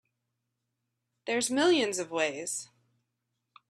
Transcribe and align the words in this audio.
There's 1.27 1.51
millions 1.51 1.99
of 1.99 2.09
ways. 2.09 2.69